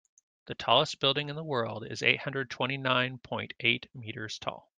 [0.47, 4.67] The tallest building in the world is eight hundred twenty nine point eight meters tall.